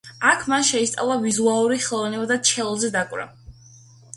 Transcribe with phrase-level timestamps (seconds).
[0.27, 3.29] აქ მან შეისწავლა ვიზუალური ხელოვნება და ჩელოზე დაკვრა.